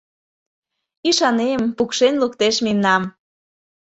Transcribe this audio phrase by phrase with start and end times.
[1.09, 3.03] Ӱшанем, пукшен луктеш мемнам.